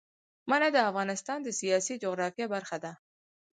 منی 0.49 0.69
د 0.73 0.77
افغانستان 0.89 1.39
د 1.43 1.49
سیاسي 1.59 1.93
جغرافیه 2.03 2.47
برخه 2.53 2.77
ده. 2.83 2.91